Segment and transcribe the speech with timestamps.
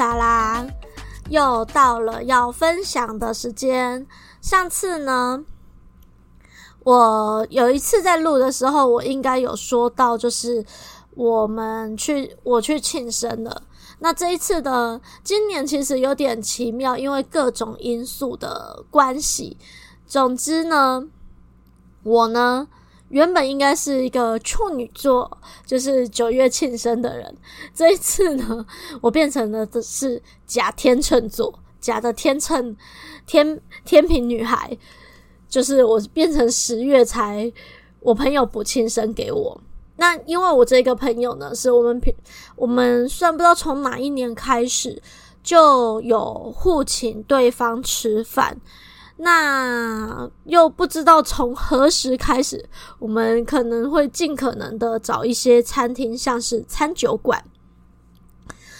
[0.00, 0.66] 莎拉，
[1.28, 4.06] 又到了要分享的时间。
[4.40, 5.44] 上次呢，
[6.84, 10.64] 我有一次在录的时候，我应该有说到，就是
[11.14, 13.64] 我们去我去庆生了。
[13.98, 19.58] 那这一次的今年其实有点奇妙，因为各种因素的关系。
[20.06, 21.06] 总之呢，
[22.04, 22.68] 我呢。
[23.10, 27.36] 原本应该是一个处女座，就是九月庆生的人。
[27.74, 28.64] 这一次呢，
[29.00, 32.76] 我变成了的是假天秤座，假的天秤
[33.26, 34.76] 天天秤女孩，
[35.48, 37.52] 就是我变成十月才
[37.98, 39.60] 我朋友补庆生给我。
[39.96, 42.14] 那因为我这个朋友呢，是我们平
[42.54, 45.02] 我们算不知道从哪一年开始
[45.42, 48.56] 就有互请对方吃饭。
[49.22, 52.66] 那又不知道从何时开始，
[52.98, 57.44] 我们可能会尽可能的找一些餐厅，像是餐酒馆。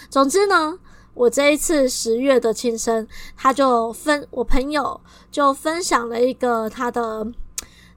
[0.09, 0.79] 总之呢，
[1.13, 7.27] 我这一次十月的庆生，他就分我朋友就分享了一个他的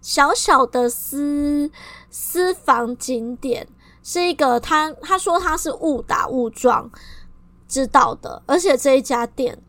[0.02, 1.72] 小小的私
[2.10, 3.66] 私房景点，
[4.04, 6.92] 是一个他他说他是误打误撞
[7.70, 9.64] 知道的，而且这一家店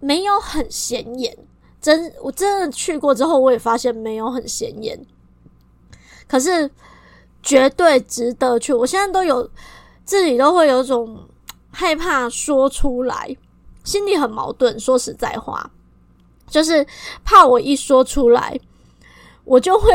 [0.00, 1.38] 没有很显眼。
[1.84, 4.98] 真，我真的去过之后，我也发现没有很显眼，
[6.26, 6.70] 可是
[7.42, 8.72] 绝对值得去。
[8.72, 9.46] 我现在都有
[10.02, 11.28] 自己都会有种
[11.70, 13.36] 害怕说出来，
[13.84, 14.80] 心里很矛盾。
[14.80, 15.70] 说实在话，
[16.48, 16.86] 就是
[17.22, 18.58] 怕我一说出来，
[19.44, 19.94] 我就会，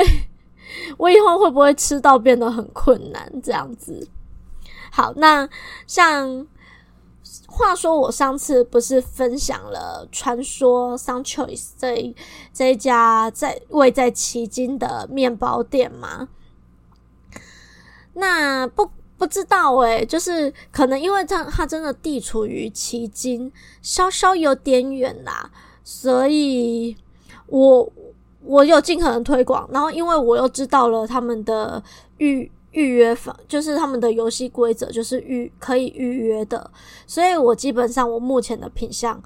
[0.95, 4.07] 我以后会不会吃到变得很困难这样子。
[4.91, 5.49] 好，那
[5.87, 6.45] 像。
[7.51, 12.15] 话说，我上次不是分享了传说 Sun Choice 这一
[12.53, 16.29] 这一家在位在旗津的面包店吗？
[18.13, 25.51] 那不不知道诶、就是可能因为它它真的地处于旗津，稍稍有点远啦，
[25.83, 26.95] 所以
[27.47, 27.91] 我
[28.43, 31.83] 我有尽可能推广，然后因为我又知道了他们的
[32.19, 32.49] 预。
[32.71, 36.69] 预约房就是他们的游戏规则，就是预可以预约的，
[37.07, 39.21] 所以我基本上我目前的品相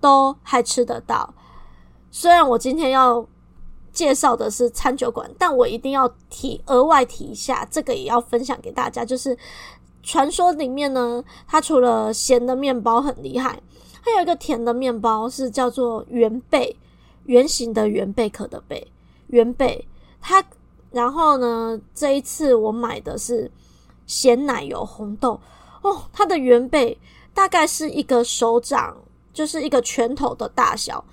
[0.00, 1.32] 都还吃得到。
[2.10, 3.26] 虽然我今天要
[3.92, 9.02] 介绍的是餐酒馆，但我一定要提额外提一下，这个也要分享给大家。
[9.04, 9.36] 就是
[10.02, 13.58] 传说里面呢，它除了咸的面包很厉害，
[14.02, 16.76] 还有一个甜的面包是叫做圆贝，
[17.24, 18.86] 圆形的圆贝壳的贝，
[19.28, 19.88] 圆贝
[20.20, 20.44] 它。
[20.92, 23.50] 然后呢，这一次我买的是
[24.06, 25.40] 咸奶油红豆
[25.82, 26.98] 哦，它的原贝
[27.32, 28.96] 大概是一个手掌，
[29.32, 31.04] 就是一个拳头的大小。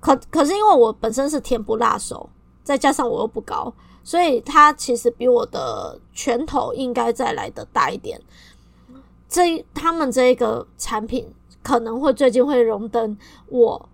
[0.00, 2.28] 可可是因为我本身是甜不辣手，
[2.62, 3.72] 再加上我又不高，
[4.04, 8.20] 所以它其实比我的拳头应该再来的大一点。
[9.28, 13.16] 这他们这一个产品可能会最近会荣登
[13.46, 13.88] 我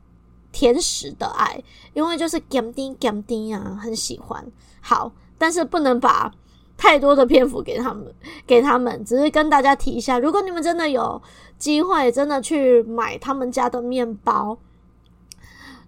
[0.50, 1.62] 甜食的爱，
[1.92, 4.44] 因为就是甘甜甘甜啊，很喜欢。
[4.88, 6.32] 好，但是不能把
[6.76, 8.14] 太多的篇幅给他们，
[8.46, 11.20] 给他们，只是跟大家提一下，如果你们真的有
[11.58, 14.56] 机会，真的去买他们家的面包，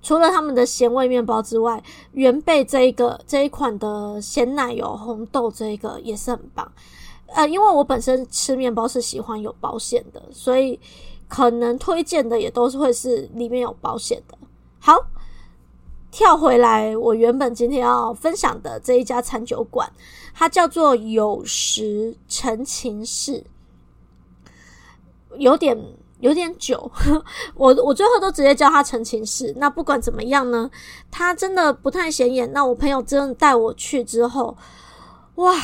[0.03, 6.69] 除了他们的咸味面包之外，原贝这一个这一款的咸奶油红豆这一个也是很棒。
[7.29, 10.81] 呃，因为我本身吃面包是喜欢有保险的，所以
[11.29, 14.37] 可能推荐的也都是会是里面有保险的。
[14.81, 14.97] 好。
[16.11, 19.91] 跳回来，我原本今天要分享的这一家餐酒馆，
[20.35, 23.45] 它叫做有时陈情室，
[25.37, 25.79] 有点
[26.21, 26.91] 有点久，
[27.55, 29.55] 我我最后都直接叫它陈情室。
[29.59, 30.71] 那不管怎么样呢，
[31.11, 32.53] 它真的不太显眼。
[32.53, 34.57] 那我朋友真的带我去之后，
[35.37, 35.55] 哇！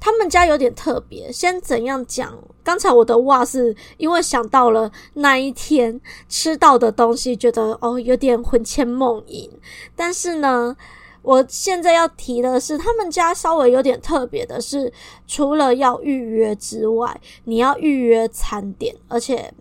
[0.00, 2.36] 他们家有点特别，先怎样讲？
[2.64, 9.50] 刚才我的哇是因为想到了那一天吃到的东西，觉得哦有点魂牵梦萦。
[9.94, 10.74] 但是呢，
[11.22, 14.90] 我现在要提的是，他们家稍微有点特别的是，
[15.26, 19.52] 除了要预约之外，你要预约餐点，而且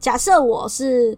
[0.00, 1.16] 假设我是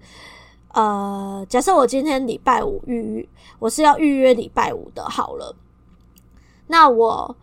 [0.73, 3.29] 呃，假设我今天礼拜五预约，
[3.61, 5.55] 我是要预约礼拜五的，好了，
[6.67, 7.37] 那我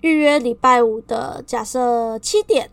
[0.00, 2.70] 预约礼拜五的，假设七点，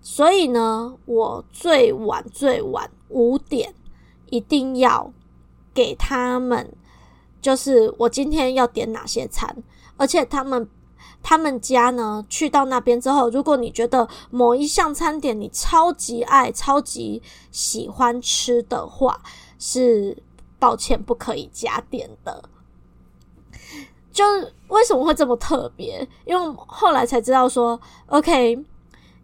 [0.00, 3.74] 所以呢，我最晚最晚五点
[4.30, 5.12] 一定要
[5.72, 6.72] 给他们，
[7.40, 9.62] 就是我今天要点哪些餐，
[9.96, 10.68] 而且他们。
[11.26, 19.22] 他们家呢，去到那边之后，如果你觉得某一项餐点你超级爱、超级喜欢吃的话，
[19.58, 20.22] 是
[20.58, 22.44] 抱歉不可以加点的。
[24.14, 24.24] 就
[24.68, 26.08] 为什么会这么特别？
[26.24, 28.58] 因为后来才知道说，OK，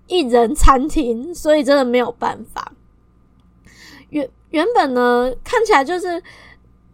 [0.08, 2.72] 一人餐厅，所以真的没有办法。
[4.10, 6.22] 原原本呢，看起来就是。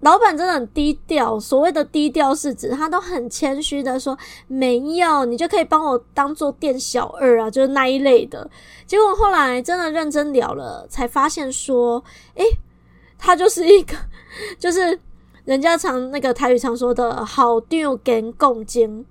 [0.01, 4.17] 老板真的很低调，所谓的低调是指他都很谦虚的说
[4.47, 8.49] 没有，你就可以帮我当做店小二啊，就是那一类的。
[8.87, 12.05] 结果后来真的认真聊了，才发现说，
[12.35, 12.45] 诶，
[13.19, 13.97] 他就是一个，
[14.61, 15.01] 就是
[15.47, 19.03] 人家常那个台语常说的好丢跟共兼，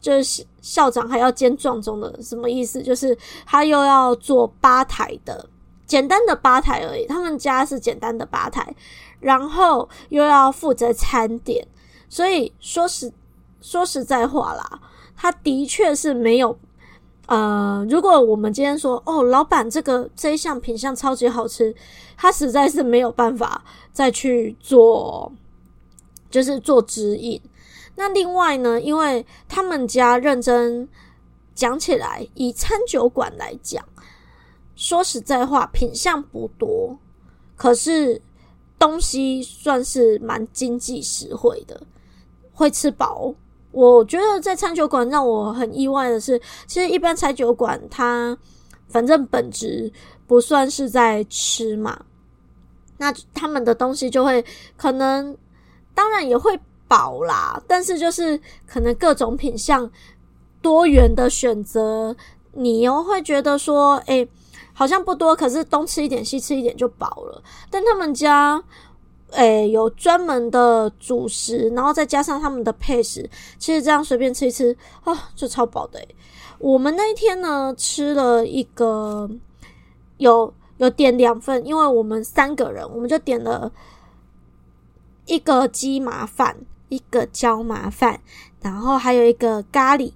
[0.00, 2.82] 就是校长还要兼撞钟的，什么意思？
[2.82, 3.14] 就是
[3.44, 5.46] 他又要做吧台的，
[5.84, 8.74] 简单的吧台而已，他们家是简单的吧台。
[9.18, 11.66] 然后又要负责餐点，
[12.08, 13.12] 所以说实
[13.60, 14.80] 说实在话啦，
[15.14, 16.58] 他的确是没有。
[17.26, 21.74] 呃，如果我们今天说哦，老板这个这一项品相超级好吃，
[22.16, 23.62] 他实在是没有办法
[23.92, 25.30] 再去做，
[26.30, 27.40] 就是做指引。
[27.96, 30.88] 那另外呢，因为他们家认真
[31.54, 33.84] 讲起来，以餐酒馆来讲，
[34.74, 36.98] 说实在话，品相不多，
[37.56, 38.22] 可是。
[38.80, 41.78] 东西算是蛮经济实惠的，
[42.54, 43.34] 会吃饱。
[43.72, 48.34] 我觉得在餐酒馆让我很意外的是，其实一般餐酒馆它
[48.88, 49.92] 反正本质
[50.26, 52.06] 不算是在吃嘛，
[52.96, 54.42] 那他们的东西就会
[54.78, 55.36] 可能
[56.00, 56.58] 当然也会
[56.88, 59.90] 饱啦，但是就是可能各种品相
[60.62, 62.16] 多元的选择，
[62.52, 64.26] 你又会觉得说，哎、
[64.72, 67.42] 好像不多，可是东吃一点，西吃一点就饱了。
[67.70, 68.64] 但他们家，
[69.32, 74.74] 诶、有专门的主食，然后再加上他们的配食，其实这样随便吃一吃，
[75.04, 76.00] 啊、就超饱的。
[76.58, 79.28] 我们那一天呢，吃了一个，
[80.16, 83.70] 有有点两份，因为我们三个人，我们就点了
[85.30, 86.56] 一个鸡麻饭，
[86.88, 88.20] 一个椒麻饭，
[88.60, 90.12] 然后还有一个咖喱。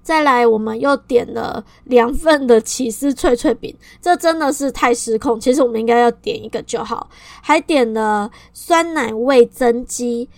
[0.00, 5.40] 再来，我们又点了两份的起司脆脆饼，这真的是太失控。
[5.40, 7.10] 其实我们应该要点一个就好，
[7.42, 10.28] 还点了酸奶味噌鸡。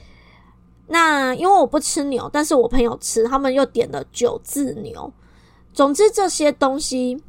[0.86, 5.12] 那因为我不吃牛，但是我朋友吃，他们又点了九字牛。
[5.74, 7.22] 总之这些东西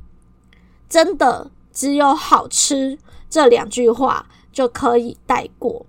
[0.88, 2.98] 真的只有好吃
[3.30, 5.86] 这两句话就可以带过。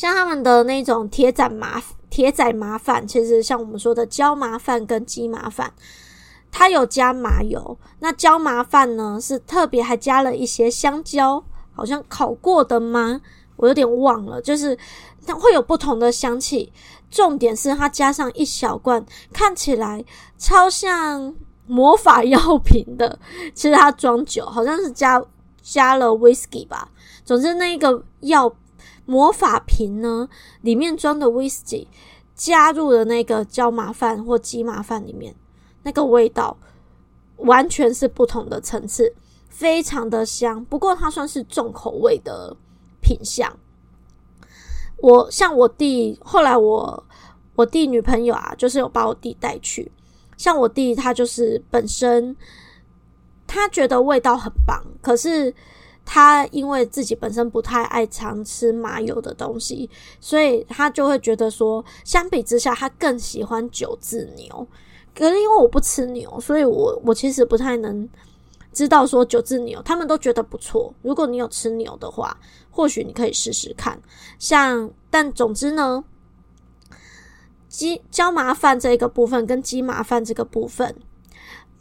[0.00, 1.82] 像他们的那种铁斩麻。
[2.08, 5.72] 铁仔麻饭其实像我们说的椒麻饭跟鸡麻饭，
[6.50, 7.78] 它有加麻油。
[7.98, 13.20] 那椒麻饭呢，是特别还加了一些香蕉，好像烤过的吗？
[13.56, 14.40] 我有点忘了。
[14.40, 14.76] 就是
[15.26, 16.72] 它会有不同的香气。
[17.10, 20.02] 重点是它加上一小罐，看起来
[20.38, 21.32] 超像
[21.66, 23.18] 魔法药品的。
[23.54, 25.22] 其实它装酒，好像是加
[25.62, 26.88] 加了 whisky 吧。
[27.22, 28.50] 总之那个药。
[29.10, 30.28] 魔法瓶呢，
[30.60, 31.88] 里面装的威士忌
[32.36, 35.34] 加入了那个椒麻饭或鸡麻饭里面，
[35.82, 36.56] 那个味道
[37.38, 39.12] 完全是不同的层次，
[39.48, 40.64] 非常的香。
[40.66, 42.56] 不过它算是重口味的
[43.00, 43.52] 品相。
[44.98, 47.04] 我像我弟，后来我
[47.56, 49.90] 我弟女朋友啊，就是有把我弟带去。
[50.36, 52.36] 像我弟，他就是本身
[53.48, 55.52] 他觉得味道很棒，可是。
[56.12, 59.88] 他因为自己本身不太爱常吃麻油的东西，
[60.18, 64.66] 所以他就会觉得说，相比之下，他更喜欢九字牛。
[65.14, 68.08] 可是因为我不吃牛，所以我我其实不太能
[68.72, 70.92] 知道说九字牛他们都觉得不错。
[71.02, 72.36] 如果你有吃牛的话，
[72.72, 74.02] 或许你可以试试看。
[74.36, 76.02] 像但总之呢，
[77.68, 80.92] 鸡椒麻饭这个部分跟鸡麻饭这个部分。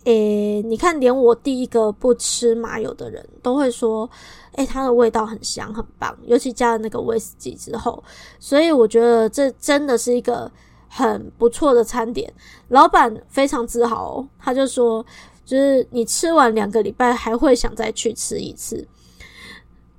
[0.06, 4.10] 诶、你看，连我第一个不吃麻油的人都会说，
[4.54, 8.02] 诶、它的味道很香，很棒，尤其加了那个威士忌之后，
[8.40, 10.50] 所以我觉得这真的是一个
[10.88, 12.34] 很不错的餐点。
[12.70, 15.06] 老板非常自豪，他就说，
[15.46, 18.88] 就是你吃完两个礼拜还会想再去吃一次。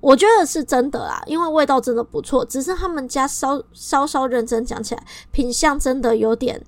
[0.01, 6.65] 我觉得是真的啦，因为味道真的不错，只是他们家稍稍稍认真讲起来，品相真的有点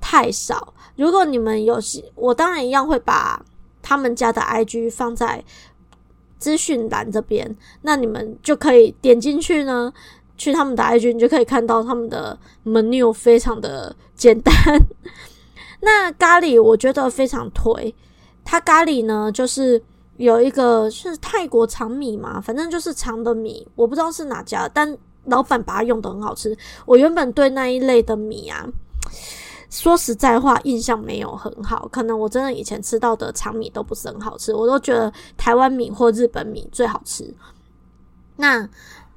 [0.00, 0.74] 太少。
[0.96, 1.78] 如果你们有，
[2.14, 3.44] 我当然一样会把
[3.82, 5.44] 他们家的 IG 放在
[6.38, 9.92] 资讯栏这边，那你们就可以点进去呢，
[10.36, 14.54] 去他们的 IG，你就可以看到他们的 menu 非常的简单。
[15.80, 17.94] 那咖喱我觉得非常推，
[18.44, 19.82] 它咖喱呢就是
[20.16, 26.56] 有一个是泰国长米嘛，反正就是长的米，我不知道是哪家，但老板把它用得很好吃。
[26.86, 28.66] 我原本对那一类的米啊。
[29.68, 31.88] 说实在话，印象没有很好。
[31.88, 37.34] 可能我真的以前吃到的长米都不是很好吃，我都觉得台湾米或日本米最好吃。
[38.36, 38.68] 那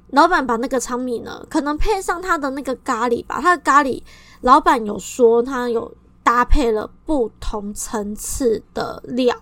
[0.08, 3.40] 老板把那个长米呢，可能配上他的那个咖喱吧。
[3.40, 4.02] 他的咖喱，
[4.40, 9.36] 老板有说他有搭配了不同层次的料，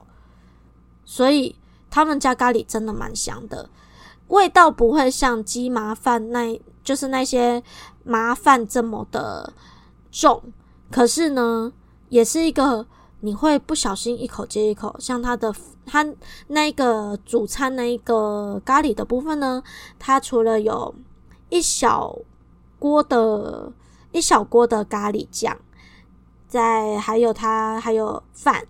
[1.05, 1.57] 所以
[1.89, 3.71] 他们家咖喱真的蛮香的，
[4.29, 7.63] 味道不会像鸡麻饭那，就是那些
[8.05, 9.51] 麻饭这么的
[10.13, 10.43] 重。
[10.91, 11.73] 可是呢，
[12.09, 12.87] 也是一个
[13.21, 15.55] 你会不小心一口接一口，像它的
[15.85, 16.07] 它
[16.47, 19.63] 那个主餐那一个咖喱的部分呢，
[19.99, 20.95] 它除了有
[21.51, 22.17] 一小
[22.79, 23.73] 锅的
[24.13, 25.57] 一小锅的咖喱酱，
[26.47, 28.67] 在还有它还有饭，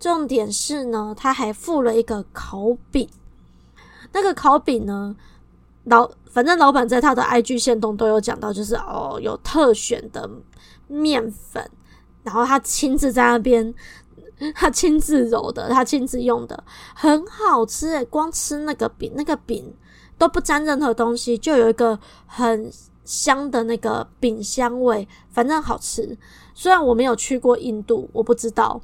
[0.00, 3.08] 重点是呢，它还附了一个烤饼。
[4.12, 5.14] 那个烤饼呢，
[5.84, 10.28] 老反正老板在他的 IG 线动都有讲到，就是哦有特选的。
[10.88, 11.70] 面粉，
[12.22, 13.74] 然后他亲自在那边，
[14.54, 19.74] 他亲自揉的，他亲自用的，很好吃诶，光吃那个饼，那个饼
[20.18, 22.70] 都不沾任何东西，就有一个很
[23.04, 26.16] 香的那个饼香味，反正好吃。
[26.54, 28.80] 虽然我没有去过印度，我不知道，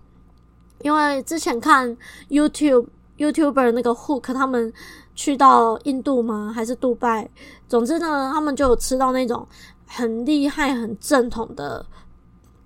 [0.83, 1.97] 因为之前看
[2.29, 2.87] YouTube
[3.19, 4.73] YouTuber 那个 Hook 他们
[5.15, 6.53] 去到印度吗？
[6.55, 7.29] 还是杜拜？
[7.69, 9.47] 总之呢，他们就有吃到那种。
[9.89, 11.85] 很厉害、很正统的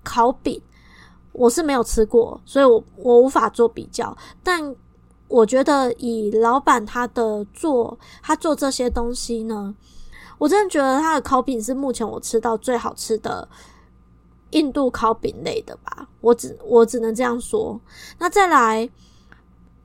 [0.03, 0.61] 烤饼，
[1.31, 4.15] 我是没有吃过，所以我我无法做比较。
[4.43, 4.75] 但
[5.29, 9.73] 我觉得以老板他的做，他做这些东西呢，
[10.37, 13.47] 我真的觉得他的烤饼是目前我吃到最好吃的
[14.51, 16.07] 印度烤饼类的吧。
[16.21, 17.79] 我只我只能这样说。
[18.19, 18.87] 那再来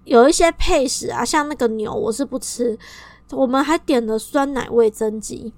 [0.05, 2.79] 有一些配食啊，像那个牛，我是不吃。
[3.31, 5.53] 我们还点了酸奶味噌鸡。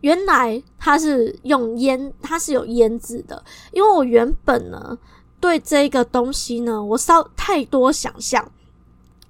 [0.00, 3.42] 原来它是用腌，它是有腌制的。
[3.72, 4.98] 因为我原本呢
[5.40, 8.50] 对这个东西呢，我稍太多想象，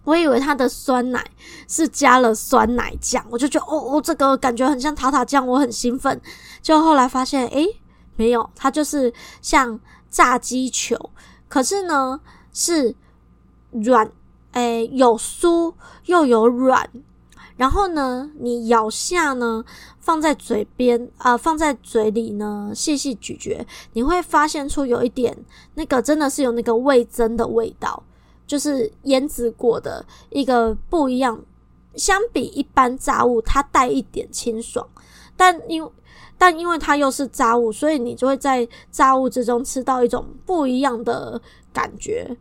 [0.05, 1.25] 我以为它的酸奶
[1.69, 6.21] 是加了酸奶酱，我就觉得哦哦，这个感觉很像塔塔酱，我很兴奋。
[6.63, 7.67] 就后来发现，诶，
[8.17, 11.11] 没有，它就是像炸鸡球，
[11.49, 12.21] 可是呢
[12.53, 12.95] 是
[13.71, 14.11] 软，
[14.53, 15.73] 诶，有酥
[16.07, 16.89] 又有软。
[17.61, 19.63] 然后呢，你咬下呢，
[19.99, 25.37] 放在嘴边啊、放在嘴里呢，细细咀嚼，你会发现出有一点
[25.75, 28.03] 那个真的是有那个味噌的味道，
[28.47, 31.39] 就是腌制过的一个不一样。
[31.97, 34.89] 相比一般炸物，它带一点清爽，
[35.37, 35.87] 但因
[36.39, 41.39] 但因为它又是炸物，所以你就会在炸物之中吃到一种不一样的
[41.75, 42.35] 感觉。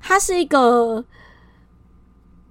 [0.00, 1.04] 它是一个，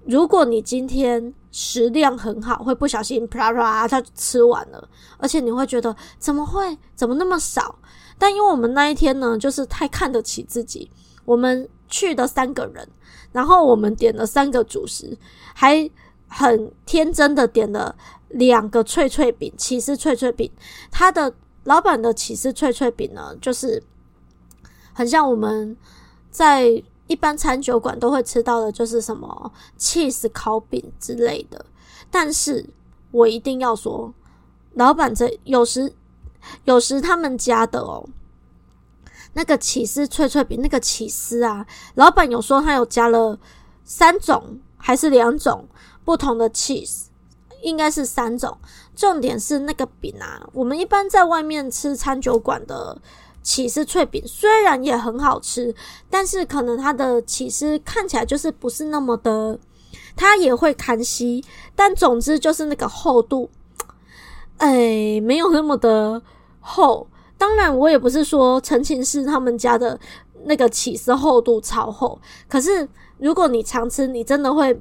[0.08, 1.32] 如果你今天。
[1.50, 7.74] 食量很好，会不小心啪啪，它吃完了，而且你会觉得怎么会，怎么那么少？
[8.18, 10.88] 但因为我们那一天呢，就是太看得起自己，
[11.24, 12.86] 我们去的三个人，
[13.32, 15.16] 然后我们点了三个主食，
[15.54, 15.90] 还
[16.28, 17.96] 很天真的点了
[18.28, 20.48] 两个脆脆饼，起司脆脆饼。
[20.90, 21.32] 他的
[21.64, 23.82] 老板的起司脆脆饼呢，就是
[24.92, 25.74] 很像我们
[26.30, 26.80] 在。
[27.08, 31.66] 一般餐酒馆都会吃到的，就是什么 cheese 烤饼之类的。
[32.10, 32.64] 但是
[33.10, 34.14] 我一定要说，
[34.74, 35.92] 老板这有时
[36.64, 38.08] 有时他们家的哦，
[39.32, 43.38] 那个起司脆脆饼，那个起司啊，老板有说他有加了
[43.84, 45.66] 三种还是两种
[46.04, 47.06] 不同的 cheese，
[47.62, 48.56] 应该是三种。
[48.94, 53.00] 重点是那个饼啊，我们一般在外面吃餐酒馆的。
[53.42, 55.74] 起司脆饼虽然也很好吃，
[56.10, 59.58] 但是可能它的起司看起来就是不是那么的，
[60.16, 63.48] 它也会看稀，但总之就是那个厚度，
[64.58, 66.20] 哎，没有那么的
[66.60, 67.06] 厚。
[67.36, 69.98] 当然，我也不是说陈情是他们家的
[70.44, 74.78] 那个起司厚度超厚，可是如果你常吃，你真的会。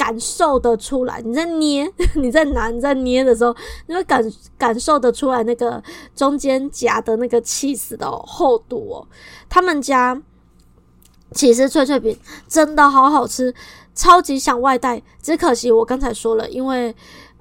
[0.00, 3.54] 感受得出来，你在捏， 你在拿，你在捏的时候，
[3.86, 4.24] 你会感
[4.56, 5.82] 感受得出来那个
[6.16, 9.06] 中间夹的那个气死的厚度哦。
[9.50, 10.18] 他们家
[11.32, 13.54] 其实脆脆饼真的好好吃，
[13.94, 16.96] 超级想外带，只可惜我刚才说了，因为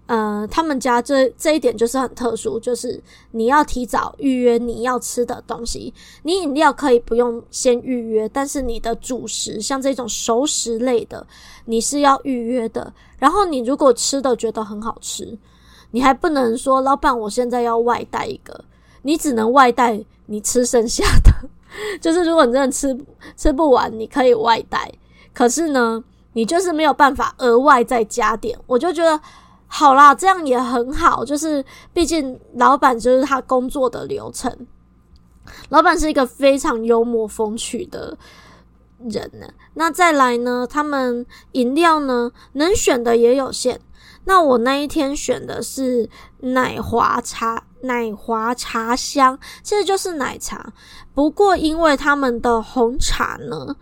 [0.10, 3.00] 呃，他们家这这一点就是很特殊，就是
[3.30, 5.94] 你要提早预约你要吃的东西。
[6.24, 11.28] 你饮料可以不用先预约，但是你的主食像这种熟食类的，
[11.66, 12.92] 你是要预约的。
[13.20, 15.38] 然后你如果吃的觉得很好吃，
[15.92, 18.66] 你还不能说老板，我现在要外带一个，
[19.04, 21.32] 你只能外带你吃剩下的。
[22.02, 22.98] 就是如果你真的吃
[23.38, 24.92] 吃不完，你可以外带，
[25.36, 28.58] 可是呢，你就是没有办法额外再加点。
[28.66, 29.22] 我就觉得。
[29.72, 31.24] 好啦，这样也很好。
[31.24, 34.52] 就是毕竟老板就是他工作的流程，
[35.70, 38.18] 老板是一个非常幽默风趣的
[38.98, 39.48] 人呢。
[39.76, 43.80] 那再来呢，他们饮料呢能选的也有限。
[44.26, 46.10] 那我那一天选的是
[46.40, 50.74] 奶华茶，奶华茶香，其实就是奶茶。
[51.14, 53.76] 不过因为他们的红茶呢，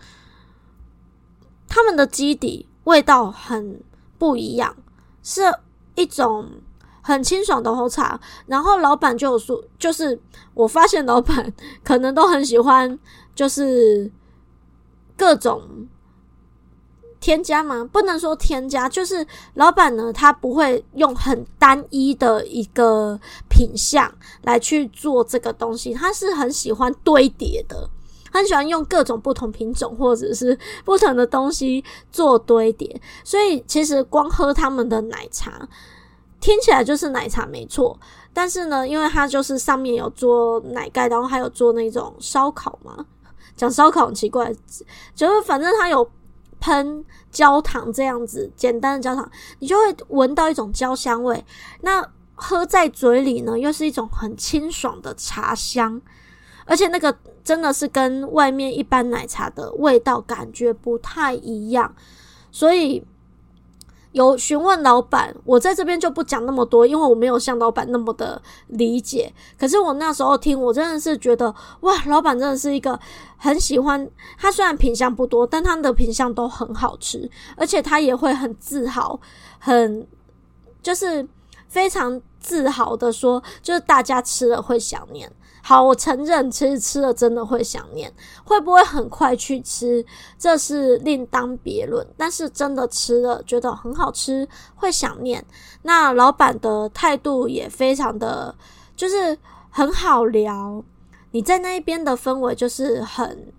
[1.70, 3.82] 他们的基底味道很
[4.18, 4.76] 不一样，
[5.24, 5.44] 是。
[5.98, 6.48] 一种
[7.02, 10.18] 很清爽的红茶，然后老板就有说，就是
[10.54, 11.52] 我发现老板
[11.84, 12.98] 可能都很喜欢，
[13.36, 14.12] 就是
[15.18, 15.88] 各种
[17.20, 19.26] 添加嘛，不能说添加，就是
[19.56, 24.14] 老板呢，他不会用很单一的一个品相
[24.44, 27.90] 来去做这个东西，他是很喜欢堆叠的。
[28.32, 35.68] 很喜欢用各种不同品种或者是不同的东西做堆叠，所以其实光喝他们的奶茶
[36.40, 38.00] 听起来就是奶茶没错，
[38.34, 43.06] 但是呢，因为它就是上面有做奶盖，然后还有做那种烧烤嘛，
[43.56, 44.54] 讲烧烤很奇怪，
[45.16, 46.08] 就是反正它有
[46.60, 49.30] 喷焦糖这样子简单的焦糖，
[49.60, 51.44] 你就会闻到一种焦香味，
[51.82, 56.00] 那喝在嘴里呢，又是一种很清爽的茶香。
[56.68, 61.96] 而且那个真的是跟外面一般奶茶的味道感觉不太一样，
[62.52, 63.04] 所以
[64.12, 69.32] 有询问老板，我在这边就不讲那么多，因为我没有像老板那么的理解。
[69.58, 73.00] 可是我那时候听，我真的是觉得哇，老板真的是一个
[73.38, 79.20] 很喜欢他，虽然品相不多，但他的品相都很好吃，而且他也会很自豪，
[79.60, 80.06] 很
[80.82, 81.26] 就是
[81.68, 85.32] 非常自豪的说，就是大家吃了会想念。
[85.68, 88.10] 好，我承认，其实吃了真的会想念，
[88.46, 90.06] 会不会很快去吃，
[90.40, 92.08] 这是另当别论。
[92.16, 95.46] 但是真的吃了，觉得很好吃，会想念。
[95.82, 98.56] 那老板的态度也非常的，
[98.96, 99.38] 就是
[99.70, 100.82] 很好聊。
[101.32, 103.52] 你在那一边的氛围就是很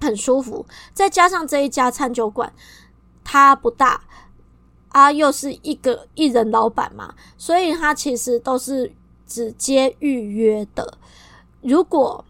[0.00, 2.50] 很舒服，再加上这一家餐酒馆，
[3.22, 4.00] 它不大
[4.88, 8.90] 啊，又是一个一人老板嘛，所以他其实都是
[9.26, 10.96] 直接预约的。
[11.66, 12.24] 如果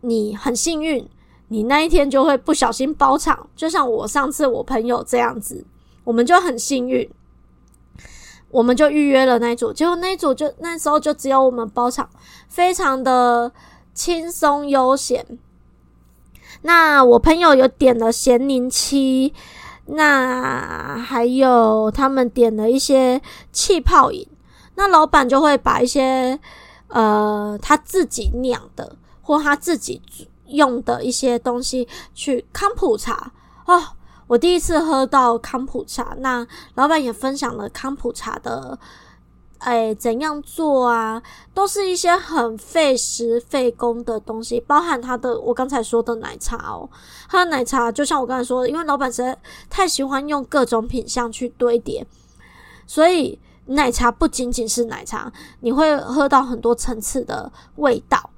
[0.00, 1.06] 你很幸运，
[1.48, 5.62] 你那一天就会不小心包场，就像我上次我朋友这样子，
[6.04, 7.06] 我们就很幸运，
[8.50, 12.08] 我们就预约了那一组，结果那一组就那时候就只有我们包场，
[12.48, 13.52] 非常的
[13.92, 15.38] 轻松悠闲。
[16.62, 19.34] 那我朋友有点了咸柠七，
[19.84, 23.20] 那还有他们点了一些
[23.52, 24.26] 气泡饮，
[24.76, 26.40] 那老板就会把一些。
[26.94, 30.00] 呃，他自己酿的或他自己
[30.46, 33.32] 用的一些东西去康普茶
[33.66, 33.82] 哦，
[34.28, 36.14] 我第一次喝到康普茶。
[36.20, 38.78] 那老板也分享了康普茶的，
[39.58, 41.20] 哎，怎样做啊？
[41.52, 46.88] 都是一些很费时费工的东西，包含他的我刚才说的奶茶哦。
[47.28, 49.36] 他的奶茶就像我刚才说的，因为老板实在
[49.68, 52.06] 太喜欢用各种品相去堆叠，
[52.86, 53.40] 所以。
[53.66, 58.30] 奶茶不仅仅是奶茶，你会喝到很多层次的味道。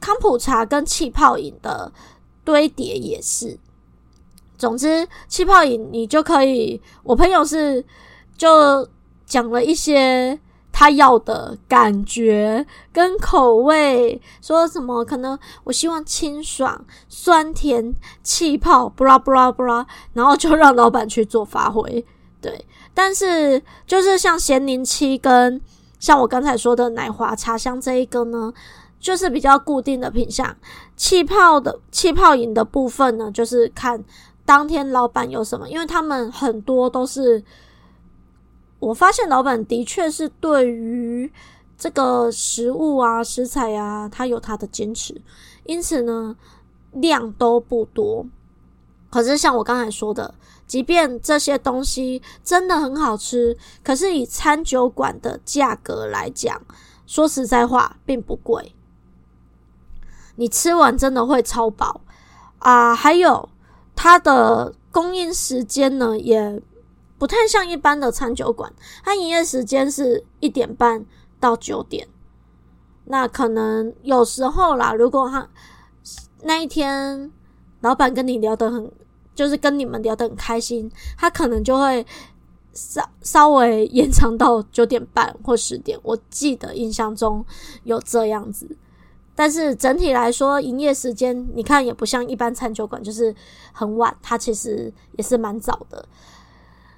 [0.00, 1.92] 康普茶跟气泡饮的
[2.44, 3.58] 堆叠也是。
[4.56, 7.84] 总之，气泡饮你就可以，我朋友是
[8.36, 8.88] 就
[9.26, 10.40] 讲了一些
[10.72, 22.04] 他要的感觉跟口味，说什么可能我希望清爽、酸甜、气泡，布拉布拉布拉，然后就让老板去做发挥，
[22.40, 22.64] 对。
[23.00, 25.60] 但是，就是像咸柠七跟
[26.00, 28.52] 像我刚才说的奶华茶香这一个呢，
[28.98, 30.56] 就是比较固定的品相。
[30.96, 34.02] 气泡的气泡饮的部分呢，就是看
[34.44, 37.40] 当天老板有什么，因为他们很多都是，
[38.80, 41.32] 我发现老板的确是对于
[41.78, 45.22] 这个食物啊、食材啊，他有他的坚持，
[45.66, 46.34] 因此呢，
[46.90, 48.26] 量都不多。
[49.10, 50.34] 可是像我刚才说的。
[50.66, 56.60] 即便这些东西真的很好吃，可是以餐酒馆的价格来讲，
[57.06, 58.74] 说实在话并不贵。
[60.36, 62.02] 你吃完真的会超饱
[62.58, 62.94] 啊！
[62.94, 63.48] 还有
[63.96, 66.60] 它的供应时间呢，也
[67.16, 68.70] 不太像一般的餐酒馆，
[69.02, 71.06] 它营业时间是一点半
[71.40, 72.06] 到九点。
[73.06, 75.48] 那可能有时候啦，如果他
[76.42, 77.32] 那一天
[77.80, 78.90] 老板跟你聊得很，
[79.34, 82.04] 就是跟你们聊得很开心，他可能就会
[82.72, 85.98] 稍稍微延长到九点半或十点。
[86.02, 87.44] 我记得印象中
[87.84, 88.68] 有这样子，
[89.34, 93.34] 但是整体来说，营业时间你看也不像一般餐酒馆，就是
[93.72, 96.08] 很晚，它其实也是蛮早的。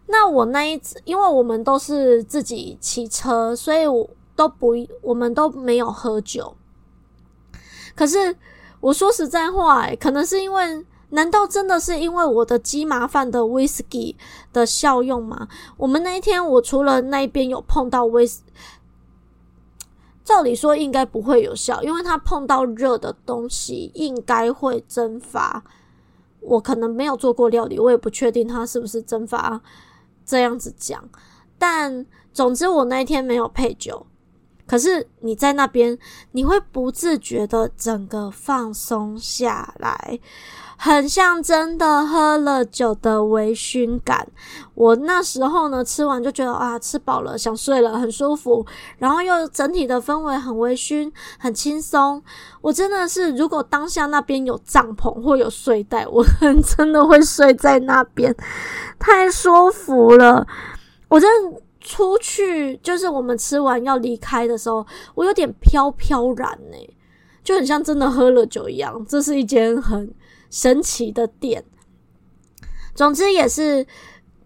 [0.07, 4.09] 那我那一次，因为我们都是自己骑车，所以我。
[4.37, 6.57] 都不，我们都没有喝酒。
[7.95, 8.35] 可是
[8.81, 14.17] 我说实在话，可能是因为，难道真的是因为我的鸡麻饭的威士忌
[14.53, 15.49] 的效用吗？
[15.77, 18.41] 我们那一天，我除了那一边有碰到威士，
[20.25, 25.63] 照理说应该不会有效，因为它碰到热的东西应该会蒸发。
[26.41, 29.61] 我可能没有做过料理，我也不确定它是不是蒸发。
[30.25, 31.03] 这样子讲，
[31.59, 34.07] 但总之我那一天没有配酒。
[34.71, 35.99] 可是你在那边，
[36.31, 40.21] 你会不自觉的整个放松下来，
[40.77, 44.29] 很像真的喝了酒的微醺感。
[44.77, 48.65] 我那时候呢，吃完就觉得啊，吃饱了，想睡了，很舒服。
[48.99, 52.23] 然后又整体的氛围很微醺，很轻松。
[52.61, 58.33] 我真的是，如果当下那边有帐篷或有睡袋，我很真的会睡在那边，
[59.01, 60.47] 太舒服了。
[61.09, 61.61] 我真的。
[61.81, 66.77] 出去就是我们吃完要离开的时候，我有点飘飘然呢、
[67.43, 69.05] 就很像真的喝了酒一样。
[69.09, 70.15] 这是一间很
[70.51, 71.65] 神奇的店。
[72.95, 73.87] 总之也是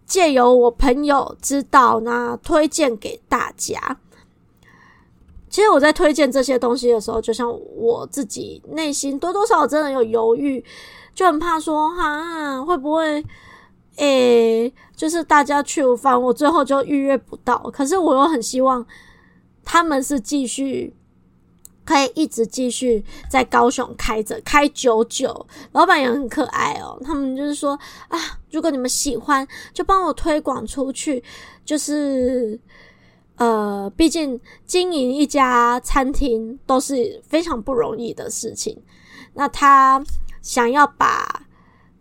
[0.05, 3.99] 借由我朋友知道，那推荐给大家。
[5.49, 10.63] 其实我在推荐这些东西的时候，就像我自己内心多多少少真的有犹豫，
[11.13, 13.23] 就很怕说哈会不会。
[13.97, 17.57] 诶、就是大家去无饭，我最后就预约不到。
[17.73, 18.85] 可是我又很希望
[19.63, 20.93] 他们是继续
[21.85, 25.47] 可以一直继续在高雄开着，开久久。
[25.71, 27.79] 老板也很可爱哦，他们就是说
[28.09, 28.19] 啊，
[28.51, 31.23] 如果你们喜欢，就帮我推广出去。
[31.63, 32.59] 就是
[33.37, 38.77] 呃，毕竟经营一家餐厅都是非常不容易的事情。
[39.33, 40.03] 那他
[40.41, 41.44] 想要把。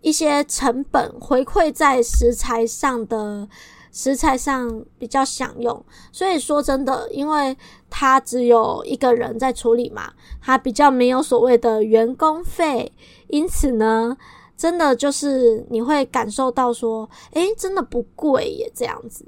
[0.04, 3.48] 一些成本回馈在食材上的
[3.90, 7.56] 食材上比较享用，所以说真的，因为
[7.88, 10.12] 他只有一个人在处理嘛，
[10.42, 12.92] 他比较没有所谓的员工费，
[13.28, 14.14] 因此呢，
[14.54, 19.24] 真的就是你会感受到说，诶，真的不贵耶，这样子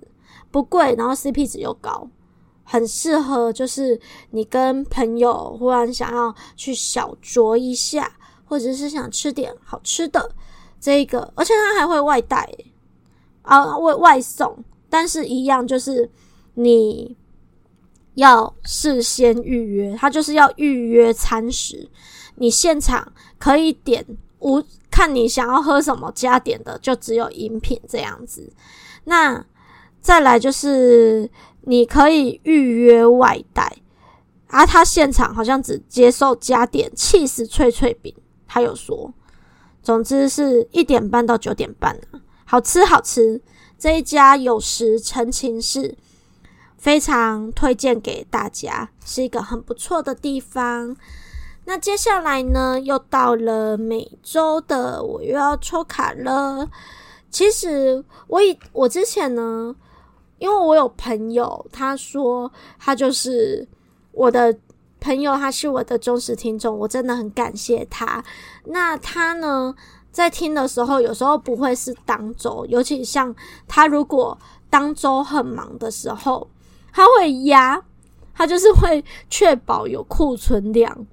[0.51, 2.07] 不贵，然后 CP 值又高，
[2.65, 3.99] 很适合就是
[4.31, 8.13] 你跟朋友忽然想要去小酌一下，
[8.45, 10.31] 或者是想吃点好吃的。
[10.81, 12.49] 这个，而且它还会外带
[13.43, 16.09] 啊，外外送，但是一样就是
[16.55, 17.17] 你
[18.15, 21.89] 要事先预约，它就是要预约餐食，
[22.37, 24.05] 你现场可以点
[24.39, 28.53] 无看你想要喝什么加点的，就只有饮品这样子。
[29.05, 29.45] 那
[30.01, 31.29] 再来就是
[31.63, 33.77] 你可以预约外带，
[34.49, 38.15] 啊，他现场好像只接受加点起司脆脆饼，
[38.47, 39.13] 他有说。
[39.87, 41.97] 总之是一点半到九点半，
[42.45, 43.41] 好吃好吃。
[43.79, 45.97] 这一家有时陈情室
[46.77, 50.97] 非常推荐给大家，是一个很不错的地方。
[51.67, 56.69] 那接下来呢，又到了每周的，我又要抽卡了。
[57.31, 59.73] 其实我以我之前呢，
[60.39, 63.69] 因为我有朋友，他说他就是
[64.11, 64.59] 我的。
[65.01, 68.25] 朋友，他是我的忠实听众，我真的很感谢他。
[68.65, 69.75] 那他呢，
[70.11, 73.35] 在听的时候，有时候不会是当周，尤其像
[73.69, 74.37] 他如果
[74.69, 76.49] 当周很忙的时候，
[76.93, 77.81] 他会压，
[78.35, 81.07] 他就是会确保有库存量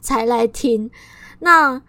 [0.00, 0.90] 才来听。
[1.40, 1.80] 那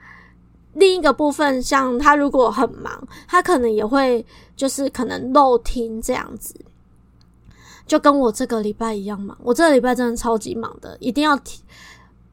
[0.74, 6.56] 另一个部分，像他如果很忙，他可能也会就是可能漏听这样子。
[7.90, 11.64] 就跟我这个礼拜一样忙，我这个礼拜真的超级忙的，一定要提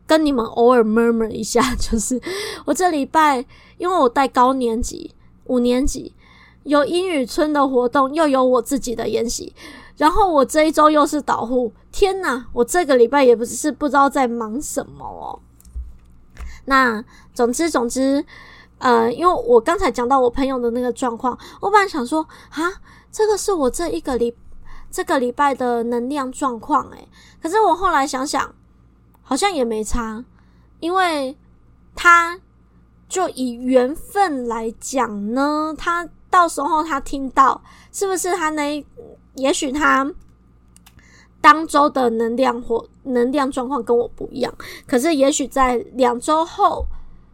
[0.07, 2.21] 跟你们偶尔 murmur 一下， 就是
[2.67, 3.43] 我这礼拜
[3.79, 5.15] 因为我带高年级
[5.47, 6.15] 五年级
[6.65, 9.55] 有英语村的活动，又有我自己的研习，
[9.97, 12.45] 然后我这一周又是导护，天呐！
[12.53, 15.41] 我这个礼拜也不是不知道在忙什么哦。
[16.67, 18.23] 那总之总之，
[18.77, 22.71] 呃，因为我刚才讲到我朋友的那个状况，我本来想说啊，
[23.11, 24.35] 这个是我这一个礼。
[24.91, 27.09] 这个礼拜的能量状况，诶，
[27.43, 28.55] 可是我后来想想，
[29.23, 30.25] 好像也没差，
[30.81, 31.37] 因为
[31.95, 32.41] 他
[33.09, 38.85] 就以缘分来讲呢，他到时候他听到，是不是他那，
[39.35, 40.11] 也许他
[41.41, 44.55] 当周的能量或能量状况跟我不一样，
[44.87, 46.87] 可是也许在两周后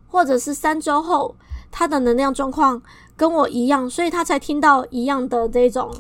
[0.09, 1.35] 或者是三周后，
[1.71, 2.83] 他的能量状况
[3.17, 5.93] 跟我一样，所以他才听到一样的这种。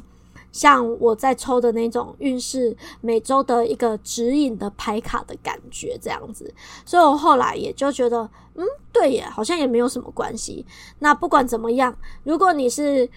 [0.52, 10.64] 像我在抽的那种运势每周的一个指引的牌卡的感觉，这样子，所以我后来也就觉得，嗯，对耶，好像也没有什么关系。
[11.00, 13.08] 那不管怎么样，如果你是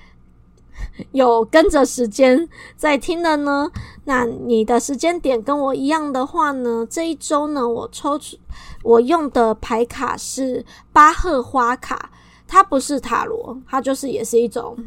[1.11, 3.69] 有跟着时间在听的呢，
[4.05, 8.37] 那你的时间点跟我一样的话呢，这一周呢，我抽出
[8.83, 12.11] 我用的牌卡是巴赫花卡，
[12.47, 14.77] 它不是塔罗，它就是也是一种，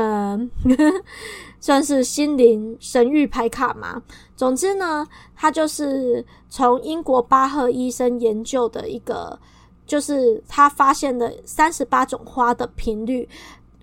[0.00, 0.50] 呃。
[1.58, 4.00] 算是心灵神域牌卡嘛。
[4.36, 5.04] 总之呢，
[5.34, 9.36] 它就是从英国巴赫医生研究的一个，
[9.84, 13.28] 就是他发现的三十八种花的频率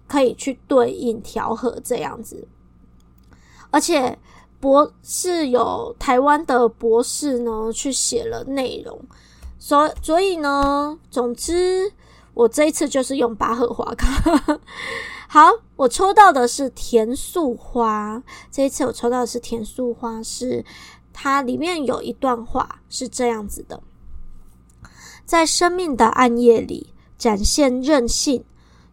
[0.08, 2.48] 可以去对应调和这样子。
[3.70, 4.18] 而且
[4.62, 8.98] 博士有台湾的博士呢去写了内容，
[9.60, 11.92] 所所以呢，总之
[12.34, 14.60] 我这一次就是用巴赫花卡。
[15.34, 18.22] 好，我抽到的是甜素花。
[18.52, 20.64] 这一次我抽到的是甜素花，是
[21.12, 23.82] 它里面有一段话是这样子的：
[25.26, 28.44] 在生命的暗夜里展现韧性，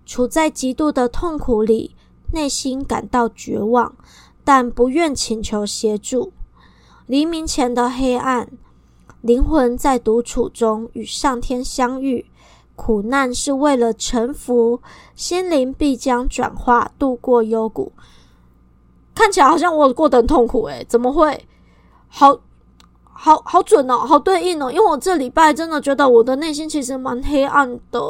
[0.07, 1.94] 处在极度的痛苦里，
[2.33, 3.94] 内心感到绝望，
[4.42, 6.33] 但不愿请求协助。
[7.05, 8.48] 黎明前的黑暗，
[9.20, 12.29] 灵魂在独处中与上天相遇。
[12.82, 14.80] 苦难是为了臣服，
[15.14, 17.92] 心灵必将转化，度过幽谷。
[19.14, 21.46] 看起来好像我过得很痛苦诶，怎么会？
[22.08, 22.40] 好
[23.04, 24.72] 好好准哦，好对应哦。
[24.72, 28.00] 因为我这礼拜真的觉得我的内心其实蛮黑暗的。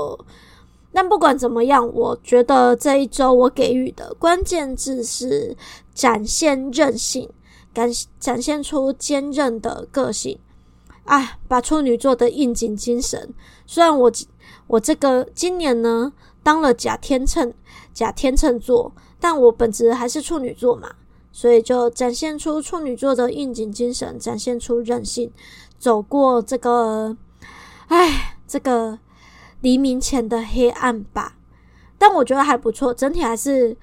[0.93, 5.57] 但不管怎么样，我觉得这一周我给予的关键字是
[5.93, 7.29] 展现韧性，
[7.75, 10.39] 展展现出坚韧的个性。
[11.07, 13.35] 哎，把处女座的应景精神，
[13.67, 14.13] 虽然我。
[14.71, 16.13] 我这个今年呢，
[16.45, 17.53] 当了假天秤，
[17.93, 20.89] 假天秤座，但我本质还是处女座嘛，
[21.33, 25.33] 所以就展现出处女座的应景精神，展现出韧性，
[25.77, 27.17] 走过这个，
[27.89, 29.01] 哎，这个
[29.61, 31.37] 黎明前的黑暗吧。
[31.99, 33.77] 但我觉得还不错，整体还是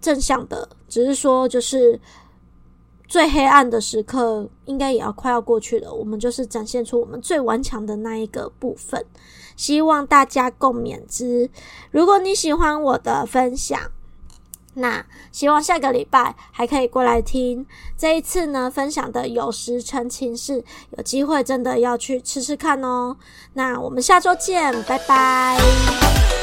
[0.00, 2.00] 正向的，只是说就是。
[3.10, 9.04] 最黑暗的时刻应该也要快要过去了，我们就是展现出我们最顽强的那一个部分，
[9.56, 11.50] 希望大家共勉之。
[11.90, 13.90] 如果你喜欢我的分享，
[14.74, 17.66] 那希望下个礼拜还可以过来听。
[17.98, 20.64] 这一次呢，分享的有时成情事，
[20.96, 23.16] 有机会真的要去吃吃看哦。
[23.54, 26.39] 那我们下周见，拜拜。